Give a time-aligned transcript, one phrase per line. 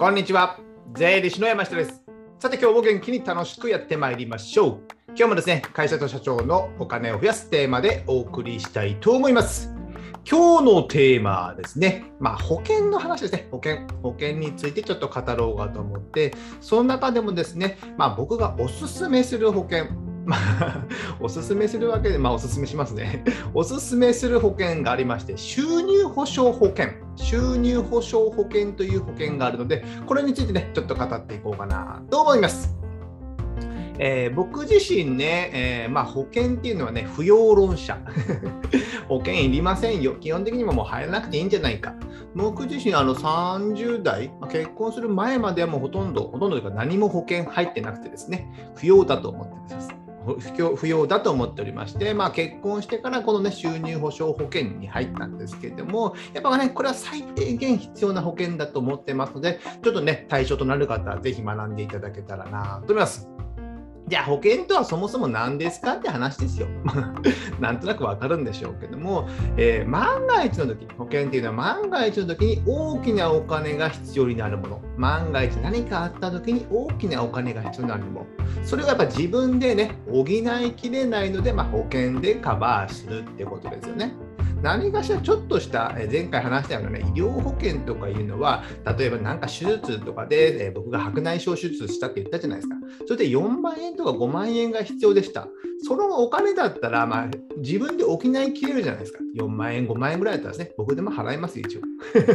[0.00, 0.58] こんにちは。
[0.94, 2.02] 税理士の山下です。
[2.38, 4.80] さて今日も元気に楽しくやってまいりましょう。
[5.08, 9.74] 今日もですね、会社と社長のお金を増やすテーマでお送りしたいと思います。
[10.26, 19.84] 今日のテーマはですね、まあ、保険の話ですね、保険、保険についてちょっと語ろうかと思って、その中でもですね、まあ、僕がおすすめする保険、
[20.30, 20.86] まあ、
[21.18, 23.24] おすすめするわけで、まあ、おすすめしますね。
[23.52, 32.76] おすすめする保険がありまして、収入保障保険、収入保障保険という保険があるので、これについてね、ちょっと語っていこうかなと思います。
[34.02, 37.98] えー僕自身ね、えーまあ、保険っていうのはね、不要論者。
[39.08, 40.14] 保険いりませんよ。
[40.14, 41.94] 基本的にももう入らなくていいんじゃないか。
[42.34, 49.99] 僕自身、あの30代、ま結婚する前まではもうほとんど、ほとんどというか何も保険入ってなくてですね、不要だと思ってます。
[50.24, 63.30] 不要不要だと思っておりまして、まあ、結婚してからこの、ね、収入保障保険に入ったんですけれども、やっぱね、これは最低限必要な保険だと思ってますので、ちょっとね、対象となる方はぜひ学んでいただけたらなと思います。
[64.10, 66.66] じゃあ保険とはそもそも何ですかって話ですよ。
[67.60, 74.89] なんとなくわかるんでしょうけども、えー万が一の時、保険っていうのは万が一の時に大きなお金が必要になるもの。
[75.00, 78.26] 万が一何かあった時に大きなお金が必要になるも。
[78.62, 84.12] それがやっぱ自分でね、補いきれないので、まあ、保険でカバーするってことですよね。
[84.62, 88.62] 何かしらちょっとした、前回話したようなね、医療保険とかいうのは、
[88.98, 92.76] 例えばなんか手術とかで、え僕が白内障手術したって言ったじゃないですか。
[93.06, 95.48] それで4万円とか5万円が必要でした。
[95.82, 97.28] そのお金だったら、まあ、
[97.58, 99.20] 自分で補いきれるじゃないですか。
[99.36, 101.80] 4万円、5万円ぐらいだったらですね、僕でも払います、一応。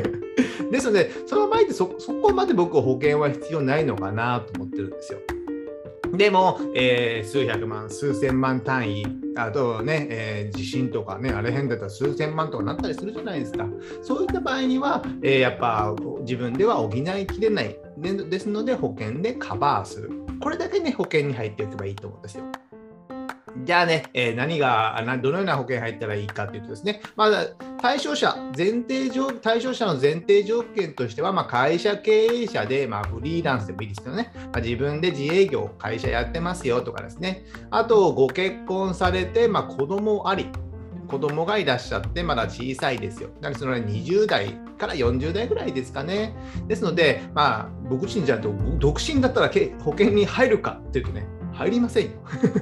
[0.71, 5.19] ですので、その場合ってそこまで僕は保険は必要ないのかなと思ってるんですよ。
[6.17, 13.67] でも、えー数百万、数千万単位、あとね、えー地震とかね、あれ変だったら数千万とかなったりするじゃないですか。
[14.01, 17.77] そういった場合には、えーやっぱ自分では補いきれない。
[17.97, 20.11] でですので、保険でカバーする。
[20.41, 22.45] これだけね、保険に入っておけばいいと思うんですよ。
[23.63, 27.29] じゃあね、えー何が、などのような保険入ったらいいかというとですね、まあ、
[27.81, 40.49] 対象者、前提条対象者の前提条件としては、まあ、会社経営者で、まあ、フリーランスでもいいですけどね、まあ、自分で自営業、会社やってますよとかですね、あと、ご結婚されて、まあ、子供あり、
[41.07, 43.29] 子供がいらっしゃって、まだ小さいですよ。
[43.39, 46.35] だからそのね20代から40代ぐらいですかね。
[46.67, 49.47] ですので、まあ、僕自身じゃと独身だったら
[49.83, 52.11] 保険に入るかっていうとね、入りませんよ。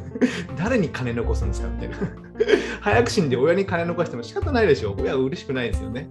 [0.58, 1.98] 誰に金残すんですかみたいな。
[2.82, 4.96] 早く死んで親に金残しても仕方ないでしょ。
[5.00, 6.10] 親は嬉しくないですよね。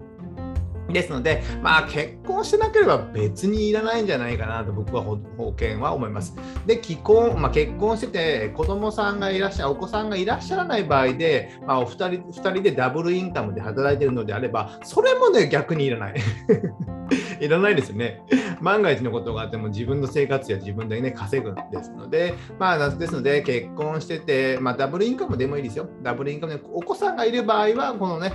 [0.93, 6.35] ですので、まあ、結婚してなければ別にいらないんじゃないかなと僕は保保険は思います。
[6.67, 16.15] で、既婚、まあ、結婚してて子供さんがいらっしゃる、お子さんがいらっしゃらない場合で、まあ、お二人二人でダブルインカムで働いているのであれば、それもね、逆にいらない。
[17.45, 18.23] いらないですよね。
[18.61, 25.89] 万が一のことがあっても自分の生活や自分でね、稼ぐんですので、まあ、ですので、結婚してて、まあ、ダブルインカムでもいいですよ。
[26.03, 28.33] ダブルインカムで、お子さんがいる場合は、このね、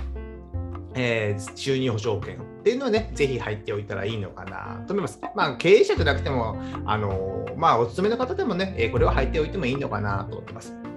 [0.94, 5.18] えー収入保障保険っていうのはね、ぜひ入っておいたらいいのかなと思います。
[5.34, 10.87] まあ、経営者じゃなくても、あのまあ、お勤めの方でもね、えこれを入っておいてもいいのかなと思ってます。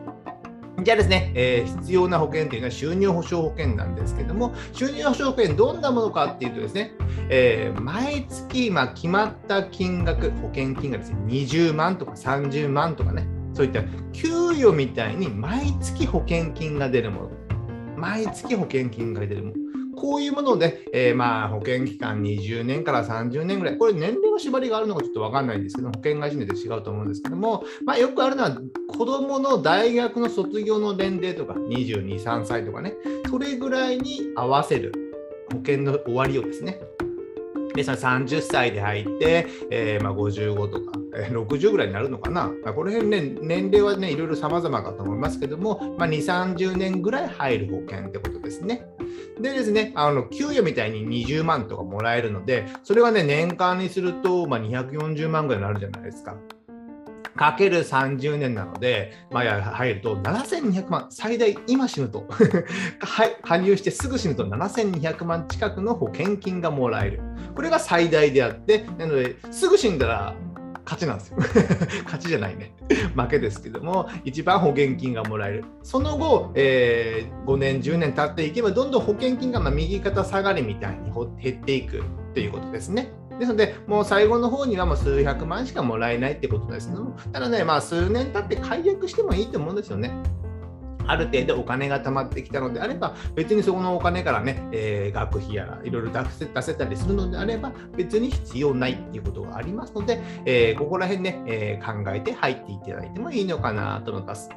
[0.84, 6.94] じゃあですね、えー必要な保険というのは収入保障保険なんですけども、収入保障保険どんなものかっていうとですね、
[7.30, 13.84] えー毎月、まあ、決まった金額、保険金がですね、20万とか30万とかね、そういった
[14.14, 17.32] 給与みたいに毎月保険金が出るもの。
[17.98, 19.56] 毎月保険金が出るもの。
[20.02, 28.58] こういうもので、えーまあ保険期間20年から30年ぐらい、これ年齢の縛りがあるのかちょっと分かんないんですけど、保険会社によって違うと思うんですけども、まあ、よくあるのは
[28.88, 32.96] 子どもの大学の卒業の年齢とか、22、3歳とかね、
[33.30, 34.92] それぐらいに合わせる
[35.52, 36.80] 保険の終わりをですね、
[37.76, 48.86] でその30歳で入って、えーまあ、55とか、えー60ぐらいになるのかな、まあ、この辺ね、年齢はね、いろいろ様々かと思いますけども、まあ、2、30年ぐらい入る保険ってことですね。
[49.42, 56.36] でですね、あの給与みたいに20万とかもらえるので、それはね、年間にすると、まあ、240万ぐらいになるじゃないですか。
[57.36, 62.28] かける30年なので、まあ、入ると7200万、最大今死ぬと、
[63.00, 67.22] はい加入してすぐ死ぬと7200万近くの保険金がもらえる。
[67.56, 70.36] これが最大であって、なので、すぐ死んだら
[70.92, 71.38] 勝ちなんですよ。
[72.04, 72.74] 勝ちじゃないね。
[73.16, 75.66] 負けですけども、一番保険金がもらえる。
[75.84, 81.12] その後、えー5年、10年経っていけば、どんどん保険金がま右肩下がりみたいに
[81.42, 82.04] 減っていく
[82.34, 83.14] ということですね。
[83.40, 90.12] ですので、もう最後の方にはもう数百万しかもらえないってことですけども、ただね、まあ数年経って解約してもいいと思うんですよね。
[91.12, 104.50] ある程度お金が貯まってきたのであれば、別にそこのお金からね、えー、学費やらいろいろ出せ出せたりするのであれば、別に必要ないっていうことがありますので、えー、ここら辺ね、えー、考えて入っていただいてもいいのかなと思います。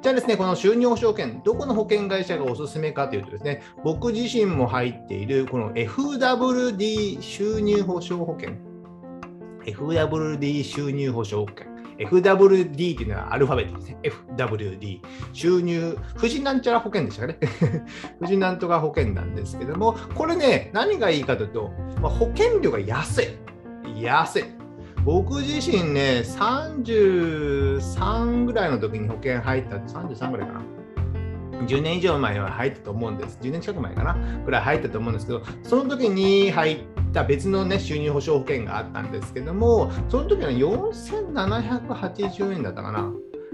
[0.00, 8.52] じゃあですね、この収入保証券、どこの保険会社がおすすめかというとですね、僕自身も入っているこの FWD 収入保証保険。
[9.66, 11.77] FWD 収入保証保険。
[11.98, 13.98] FWD っていうのはアルファベットですね。
[14.36, 15.00] FWD。
[15.32, 17.38] 収入、富士なんちゃら保険でしたかね。
[18.20, 23.28] 富士なんとか保険なんですけども、これね、何がいいかというと、まあ、保険料が安い。
[24.00, 24.44] 安い。
[25.04, 30.62] 僕自身ね、33ぐらいの時に保険入った、33ぐらいかな。
[31.66, 33.38] 10年以上前は入ったと思うんです。
[33.42, 36.78] 10年近く前かなぐらい入ったと思うんですけど、その時に入っ
[37.12, 43.12] た別のね、収入保証保険があったんですけども、その時は4780円だったかな、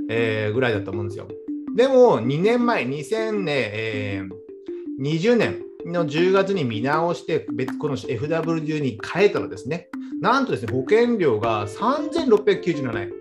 [0.08, 1.28] えー、ぐらいだと思うんですよ。
[1.76, 9.88] でも、2年前、2020年の10月に見直して、別この FWD に変えたらですね、
[10.20, 13.12] なんとですね、保険料が3697円。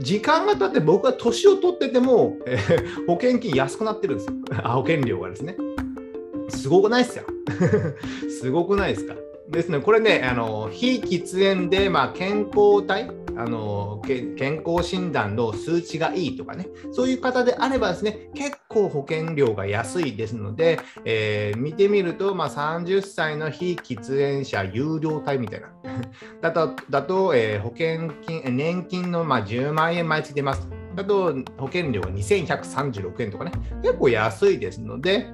[0.00, 4.34] 時間が経って僕が年を取ってても、えー、保険金安くなってるんですよ。
[4.64, 5.56] 保険料がですね。
[6.48, 7.24] すごくないですよ。
[8.40, 9.14] すごくないですか？
[9.54, 25.68] ですね、これね、あの非喫煙で、まあ、健康体あの健康診断の数値がいいとかね、そういう方であればですね、結構保険料が安いですので、えー、見てみると、まあ、30歳の非喫煙者有料体みたいな。
[26.40, 30.68] だと、だとえー、保険金、年金のまあ10万円毎月出ます。
[30.94, 33.52] だと、保険料が2136円とかね、
[33.82, 35.26] 結構安いですので、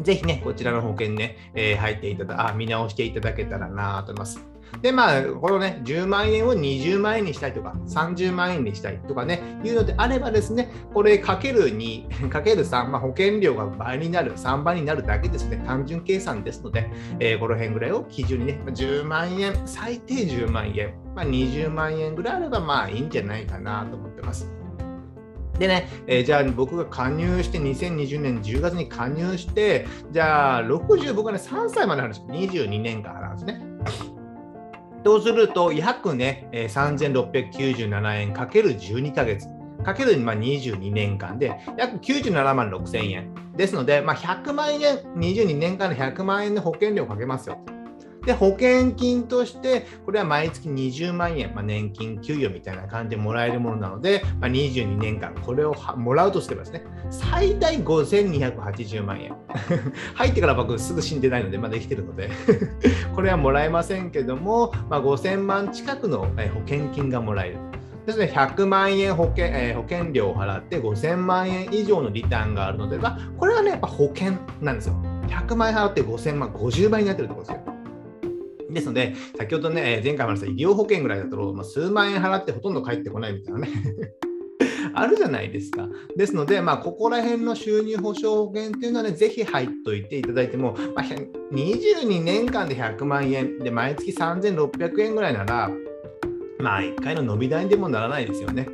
[0.00, 4.54] ぜひね、こちらの保険ね、えー、入っていただ、あ、見直していただけたらなと思います。
[4.82, 16.90] で、まあ、このね、10万円を20万円にしたいとか、30万円にしたいとかね、いうのであればですね、これかける2、 かける3、まあ、保険料が倍になる、3倍になるだけですね、単純計算ですので、
[17.20, 24.63] えー、この辺ぐらいを基準にね、10万円、最低10万円、まあ、20万円ぐらいあれば、まあいいんじゃないかなと思ってます。
[25.58, 32.66] でね、えー、じゃあ僕が加入して、2020年10月に加入して、じゃあ60、僕はね、3歳まであるんですよ。
[32.66, 33.62] 22年間払うんですね。
[35.04, 39.48] とすると、約ね、えー、3697円かける12ヶ月。
[39.84, 43.34] かけるまあ22年間で約97万6000円。
[43.54, 47.60] ですので、まあ、100万円、22年間の100万円の保険料をかけますよ。
[48.26, 59.34] で、保険金として、これは毎月20万円、まあ、年金、給与みたいな感じでもらえるものなので、まあ、22年間、これをもらうとすればですね、最大5280万円。
[60.14, 62.30] 入ってから僕、すぐ死んでないので、まだ生きてるので
[63.14, 66.26] これはもらえませんけども、まあ、5000万近くの保
[66.66, 67.58] 険金がもらえる。
[68.06, 74.94] ですね、100万円保険,、えー、保険料を払って5000万円以上のリターンがあるのでは、これはね、やっぱ保険なんですよ。
[75.26, 77.73] 100万円払って5000万、50倍になってるところですよ。
[78.74, 83.68] ですので、先ほどね、前回も話した医療保険ぐらいだと、まあ、数万円払ってほとんど返ってこないみたいなね
[84.94, 85.88] あるじゃないですか。
[86.16, 91.04] ですので、まあ、ここら辺の収入保証保険っていうのはね、ぜひ入っといていただいても、まあ、
[91.52, 95.70] 22年間で100万円で毎月3600円ぐらいなら、
[96.58, 98.68] まあ、1回の伸び台にでもならないですよね。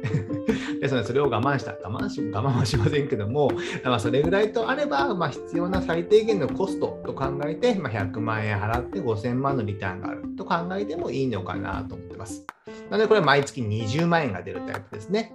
[0.81, 3.51] ですの、それを我慢した、我慢し我慢はしませんけども、
[3.85, 12.47] まあ、それぐらいとあれば、まあ、必要な最低限のコストと考えて、まあ、100万円払って5000万のリターンがあると考えてもいいのかなと思ってます。
[12.91, 15.35] なので、これは毎月20万円が出るタイプですね。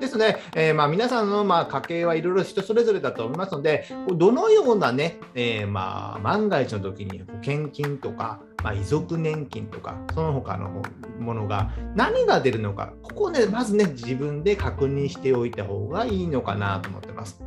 [0.00, 10.82] ですね、えー、まあ皆さんのまあ家計はいろいろ人それぞれだと思いますので、どのようなね、えー、まあ万が一の時に保険金とか、まあ、遺族年金とか、その他の
[11.18, 17.40] ものが何が出るのか、ここをね、まずね、自分で確認しておいた方がいいのかなと思ってます。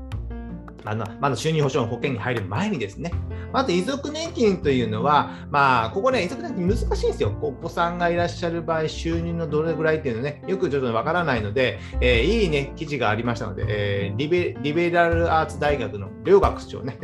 [0.85, 3.11] あのまだ収入保障の保険に入る前にですね、
[3.53, 7.37] まず遺族年金というのは、まあ、ここね、遺族年金難しいんですよ。
[7.41, 16.97] お子さんがいらっしゃる場合、収入のどれぐらいっていうのね、よくちょっとわからないので、えー、いいね、記事がありましたので、えー、リベリベラルアーツ大学の両学長ね、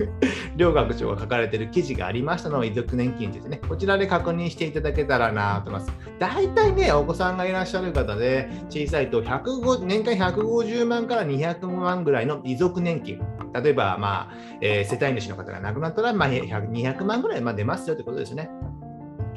[0.56, 5.92] 両学長が書かれている記事がありましたのを遺族年金ですね、こちらで確認していただけたらなと思います。
[6.18, 13.23] 大体ね、お子さんがいらっしゃる方で、小さいと105年間150万から200万ぐらいの遺族年金。
[13.62, 18.50] 例えば、まあえー、世帯主の方が亡くなったら、まあ、200万ぐらいまあ出ますよということですね。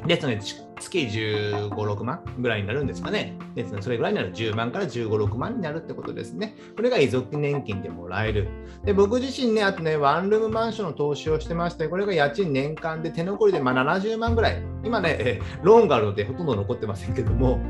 [0.06, 0.40] ですので、
[0.80, 3.36] 月15、6万ぐらいになるんですかね。
[3.54, 6.54] ですので、それぐらいになる10万から15、6万になるってことですね。
[6.76, 8.48] これが遺族年金でもらえる。
[8.84, 14.62] で、僕自身ね、あとね、ワンルームマンションの投資をしてまして、これが家賃年間で手残りでまあ70万ぐらい。
[14.84, 17.60] 今ね、ローンがあるのでほとんど残ってませんけども、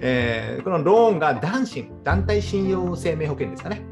[0.00, 3.89] えー、このローンが男子、団体信用生命保険ですかね。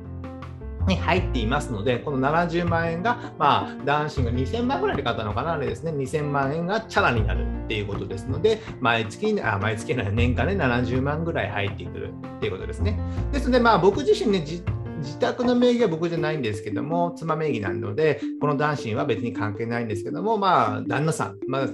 [0.88, 12.98] に入っていますので、この70万円が、まあ、男子が2000万ぐらいで買ったのかな、あれですね、2000万円がチャラになるっていうことですので、毎月、あ毎月年間で70万ぐらい入ってくるっていうことですね。
[13.32, 21.68] ですので、まあ、僕自身ね、自宅の名義は僕じゃないんですけども、妻名義なので、この男子は別に関係ないんですけども、まあ、旦那さん、まあ、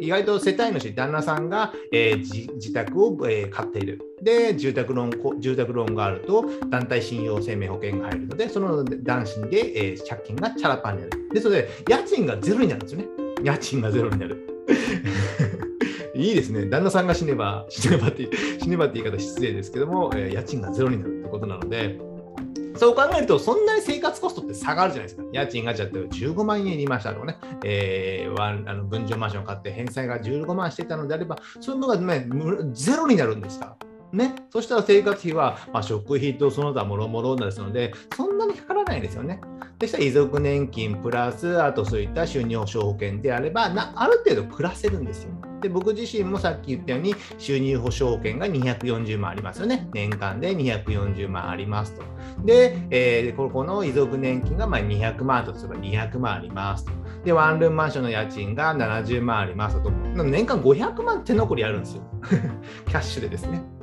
[0.00, 4.00] 意外と世帯主、旦那さんが、えー、自宅を、えー、買っている。
[4.22, 11.28] で、住宅ローン、住宅ローンがあると、団体信用生命保険が入るので、その男子で、えー、借金がチャラパンになる。
[11.34, 13.06] ですので、家賃がゼロになるんですよね。
[13.42, 14.36] 家賃がゼロになる。
[16.14, 16.66] いいですね。
[16.66, 18.28] 旦那さんが死ねば、死ねばって、
[18.60, 21.98] 死ねばって言い方失礼ですけども、えー、家賃がゼロになるってことなので、
[22.78, 25.22] そう考えると、そんなに生活コストって下がるじゃないですか。
[25.32, 32.26] 家賃がじゃって15万円にいましたとかね、えー、ワンあの分譲マンションを買って返済が15万してたのであれば、そういうのが、ね、
[32.72, 33.76] ゼロになるんですか
[34.12, 39.40] ね、そしたら生活費は、まあ、食費とその他もろもろですので、そんなにかからないですよね。
[39.78, 45.32] でしたら遺族年金プラス、あとそういった収入保障保険であれば、ある程度暮らせるんですよ。
[45.60, 49.88] で僕自身もさっき言ったように収入保障保険が240万ありますよね。
[49.92, 52.02] 年間で240万ありますと。
[52.44, 56.92] で、えー、ここの遺族年金がま200万とすれば200万ありますと。
[57.24, 59.90] で、ワンルームマンションの家賃が70万ありますと。
[59.90, 62.02] 年間500万手残りあるんですよ。
[62.86, 63.77] キャッシュでですね。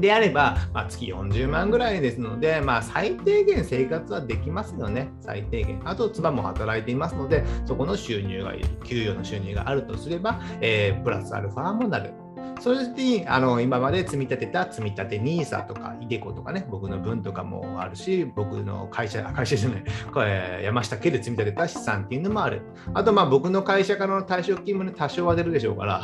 [0.00, 5.80] であれば、まあ、月40万ぐらいですので、まあ、最低限生活はできますよね、最低限。
[5.84, 12.21] あと、妻も働いていますので、そこの収入がいる、給与の収入があるとすれば、えー、プラスアルファもなる。
[12.62, 22.62] それであの今まで積み立てた積み立て NISA とか iDeCo とかね、僕の分とかもあるし、僕の会社、会社じゃない、 これ山下家で積み立てた資産っていうのもある。
[22.94, 26.02] あと、まあ僕の会社からの退職金もね、多少は出るでしょうから、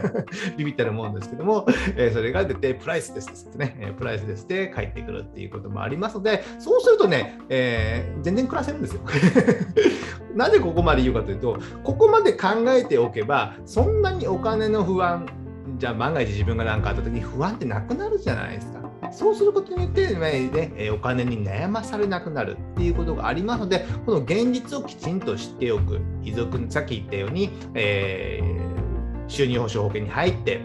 [0.56, 9.02] ビビったるもんですけども、えー、それが出て、プライスですってね、プライスですって帰ってくるっていうこともありますので、そうするとね、えー、全然暮らせるんですよ。
[10.34, 15.26] なぜここまで言うかというと、ここまで考えておけば、そんなにお金の不安、
[15.78, 18.88] じゃあ万が一自分が何かあった時に不安ってなくなるじゃないですか。
[19.12, 30.60] そうすることによって、ね、お金に悩まされなくなるっていうことがありますので、この現実をきちんと知っておく、遺族、さっき言ったように、えー、収入保障保険に入って、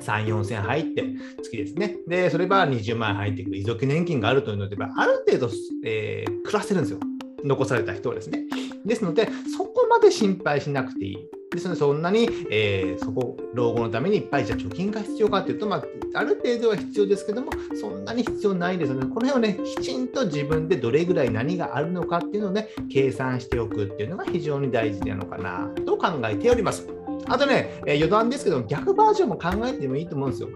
[0.00, 1.04] 3、4千入って、
[1.42, 1.96] 月ですね。
[2.06, 5.50] で、それが20万円入ってくる、遺族年金があるというのである程度、
[5.84, 7.00] えー、暮らせるんですよ。
[7.44, 8.44] 残された人はですね。
[8.84, 11.16] ですので、そこまで心配しなくていい。
[11.50, 17.50] ですので、そんなに、えー、そこ、老後のためにいっぱいじゃ貯金が必要かというと、まあ、ある程度は必要ですけども、
[17.80, 26.86] そんなに必要ないですので、この辺をね、きちんと自分でどれぐらい何があるのかっていうのをね、計算しておくっていうのが非常に大事なのかなと考えております。
[27.26, 30.48] あとね、えー、余談ですけど、逆バージョンも考えてもいいと思うんですよ。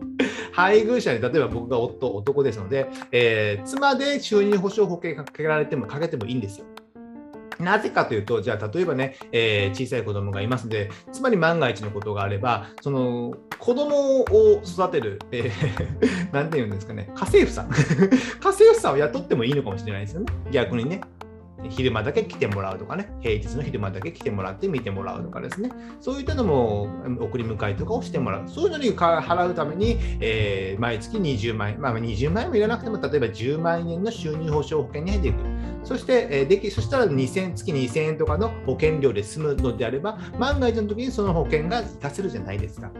[0.52, 6.66] 配偶者に、例えば僕が夫、男ですので、えー、妻で収入保障保険かけられてもかけてもいいんですよ。
[7.58, 17.68] なぜかというと、じゃあ例えばね、えー、小さい子供がいますので、つまり万が一のことがあれば、その子供を育てる、えー、 なんていうんですかね、家政婦さん。
[18.40, 21.00] 家政婦さんを雇ってもいいのかもしれないですよね、逆にね。
[21.70, 26.88] 昼間だけ来てもらうとかね、平日の昼間だけ来てもらって見てもらうとかですね、そういったのも
[27.20, 35.38] 送り迎えとかをしてもらう、そういうのに払うために、えー、毎月20万円、まあ、20万円もいらなくても、例えば10万円の収入保障保険に入っていく。
[35.84, 42.90] そして、えー、できそしたら2000月2000円とかの保険料で済むのであれば、万が一の時にその保険が活かせるじゃないですか。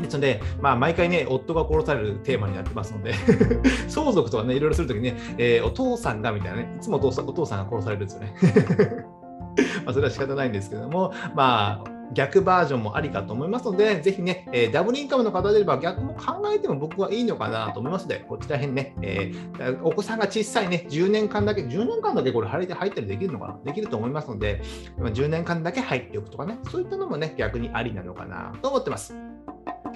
[0.00, 3.14] ですので、まあ、毎回ね、夫が殺されるテーマになってますので
[3.88, 8.34] 相続とかね、いろいろするときにね、えー、お父さんがみたいなね、いつもお父さんお父さんが殺されるんですよね。
[9.84, 23.58] まあそれは仕方ないんですけども、まあ、逆バージョンもありかと思いますので、ぜひね、えー、ダブルインカムの方であれば逆も考えても僕はいいのかなと思いますので、こちら辺ね、えー、お子さんが小さいね、10年間だけ、10年間だけこれ入って入ったりできるのかな？
[23.64, 24.62] できると思いますので、
[24.98, 29.31] 10年間だけ入っておくとかね、そういったのもね、逆にありなのかなと思ってます。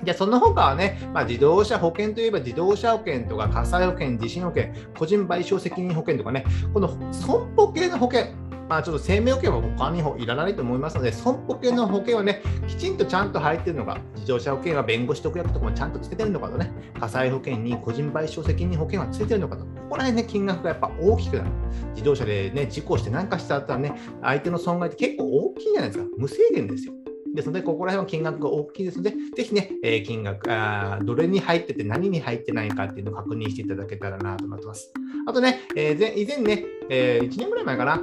[0.03, 8.33] じゃその他はね、まあ、自動車保険といえば自動車保険とか火災保険、地震保険、個人賠償責任保険とかね、この損保系の保険、
[8.69, 21.51] まあ、ちょっと生命保険は他にもいらないと思いますので、損保系の保険はね、きちんとちゃんと入ってるのか、自動車保険は弁護士特約とかもちゃんとつけてるのかとね、火災保険に個人賠償責任保険はついてるのかと、ここら辺ね、金額がやっぱ大きくなる。
[21.93, 26.07] 自動車でね、事故して何かしたらね、相手の損害って結構大きいじゃないですか。
[26.17, 26.93] 無制限ですよ。
[27.37, 34.93] ですので、ここら辺は金額が大きいですので、ぜひね、え金額あ、どれに入ってて何に入ってないかっていうのを確認していただけたらなと思ってます。
[35.29, 38.03] あとね、えー、以前ね、えー、1年ぐらい前かな、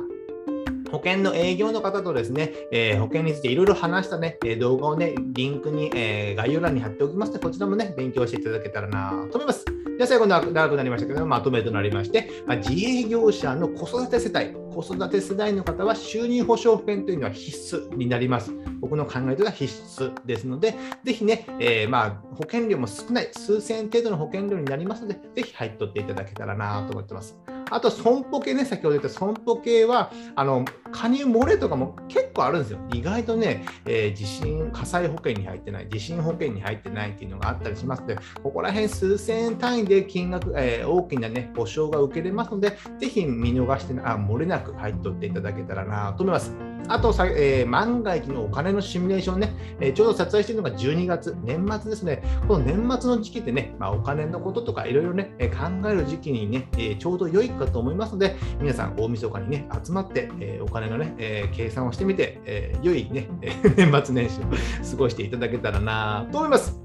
[0.92, 9.66] 保険の営業の方とですね、えー、保険についていろいろ話したね、え動画をね、リンクに、えー、概要欄に貼っておきますので、こちらもね、勉強していただけたらなと思います。
[9.98, 18.52] では最後の長くなりましたけどまとめとなりまして、まあ、自営業者の子育て世帯、子育て世代の方は収入保障保険というのは必須になります。
[18.82, 27.38] 僕の考えでは必須ですので、ぜひね、えー、まあ保険料も少ない、数千円程度の保険料になりますので、ぜひ入っとっていただけたらなと思ってます。
[27.70, 32.80] あと、損保系ね、先ほど言った損保系は、あの加入漏れとかも結構あるんですよ。
[32.94, 46.74] 意外とね、えー、地震、火災保険に入ってない、地震保険に入ってないっていうのがあったりしますので、ここら辺数千円単位で金額、えー、大きなね、保証が受けれますので、ぜひ見逃してあ、漏れなく入っておっていただけたらなと思います。
[46.88, 52.22] あとさ、えー、万が一のお金のシミュレーションね、えー、ちょうど撮影しているのが12月、年末ですね。
[52.48, 63.30] この年末の時期ってね、まあ、お金のこととかいろいろね、え考える時期にね、えちょうど良いかと思いますので、皆さん大晦日にね、集まって、えお金のね、え計算をしてみて、え良いね、
[63.78, 64.44] 年末年始を
[64.92, 66.82] 過ごしていただけたらなと思います。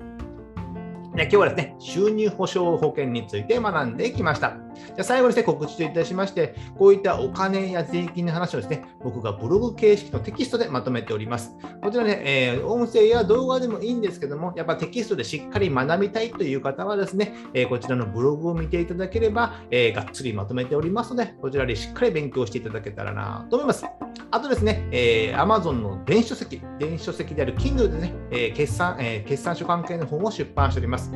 [1.15, 4.68] 今日はですね、収入保障保険について学んできました。
[4.95, 11.55] じゃ最後にですね、告知といたしまして、こういったお金や税金の話をですね、僕がブログ形式のテキストでまとめております。
[11.83, 23.85] こちらね、えー、音声や動画でもいいんですけども、やっぱテキストでしっかり学びたいという方はですね、えー、こちらのブログを見ていただければ、えー、がっつりまとめておりますので、こちらでしっかり勉強していただけたらなと思います。
[24.31, 31.11] あとですね、えー、Amazon の電子書籍、電子書籍である Kindle でね、えー、決算、えー、決算書関係の本を出版しております。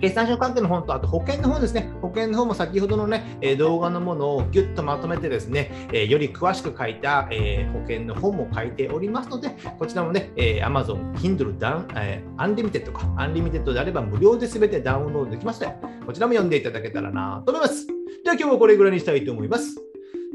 [0.00, 1.90] 決算書関係の本と、あと保険の本ですね。
[2.00, 15.76] 保険の本も先ほどのね、え動画のものをぎゅっとまとめてですね、えより詳しく書いた、え保険の本も書いておりますので、こちらもね、え Amazon Kindle ダウン、え Unlimited か、 Unlimited であれば無料で全てダウンロードできますので、
[16.06, 17.86] こちらも読んでいただけたらなと思います。
[17.86, 19.76] では今日もこれぐらいにしたいと思います。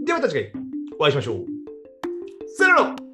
[0.06, 0.54] ではまた次回
[1.00, 1.46] お会いしましょう。
[2.58, 3.05] さよなら